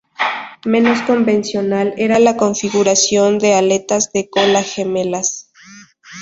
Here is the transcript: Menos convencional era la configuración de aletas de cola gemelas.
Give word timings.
Menos 0.65 0.99
convencional 1.03 1.93
era 1.95 2.17
la 2.17 2.35
configuración 2.35 3.37
de 3.37 3.53
aletas 3.53 4.11
de 4.11 4.31
cola 4.31 4.63
gemelas. 4.63 5.51